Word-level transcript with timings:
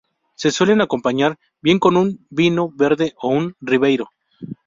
Se 0.33 0.49
suele 0.49 0.81
acompañar 0.81 1.37
bien 1.61 1.77
con 1.77 1.95
un 1.95 2.25
vinho 2.31 2.69
verde 2.75 3.13
o 3.21 3.27
un 3.27 3.55
ribeiro. 3.61 4.09